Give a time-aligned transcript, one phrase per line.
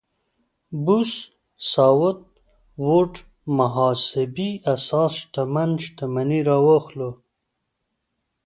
[0.85, 1.11] بوث
[1.73, 2.19] ساوت
[2.85, 3.13] ووډ
[3.57, 7.09] محاسبې اساس شتمن شتمني راواخلو.